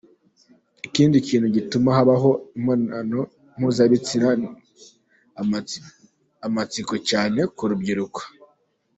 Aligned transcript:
Ikindi 0.87 1.17
kintu 1.27 1.47
gituma 1.55 1.89
habaho 1.97 2.29
imibonano 2.57 3.19
mpuzabitsina 3.57 4.27
ni 4.41 4.47
amatsiko 6.47 6.93
cyane 7.09 7.39
ku 7.55 7.63
rubyiruko. 7.69 8.19